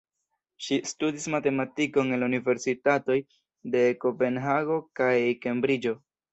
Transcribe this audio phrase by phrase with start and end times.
[0.67, 3.19] Ŝi studis matematikon en la universitatoj
[3.77, 5.15] de Kopenhago kaj
[5.47, 5.99] Kembriĝo.